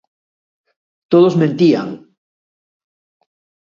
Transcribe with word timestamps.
Todos 1.11 1.33
mentían. 1.41 1.89